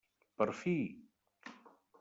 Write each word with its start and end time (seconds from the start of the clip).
Per 0.41 0.47
fi! 0.61 0.75